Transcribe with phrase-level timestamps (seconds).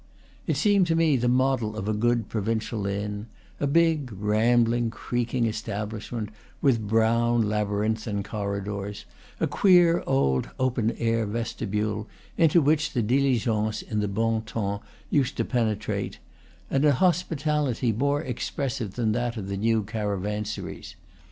[0.47, 3.27] It seemed to me the model of a good provincial inn;
[3.59, 9.05] a big rambling, creaking establishment, with brown, labyrinthine corridors,
[9.39, 15.37] a queer old open air vestibule, into which the diligence, in the bon temps, used
[15.37, 16.17] to penetrate,
[16.71, 20.95] and an hospitality more expressive than that of the new caravansaries.